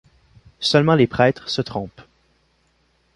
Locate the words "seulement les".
0.59-1.05